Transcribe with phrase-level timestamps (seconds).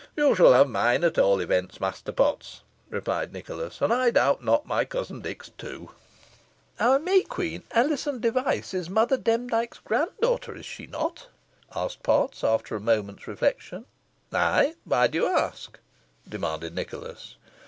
[0.15, 4.65] "You shall have mine, at all events, Master Potts," replied Nicholas; "and I doubt not,
[4.65, 5.91] my cousin Dick's, too."
[6.79, 11.27] "Our May Queen, Alizon Device, is Mother Demdike's grand daughter, is she not?"
[11.75, 13.85] asked Potts, after a moment's reflection.
[14.33, 15.77] "Ay, why do you ask?"
[16.27, 17.35] demanded Nicholas.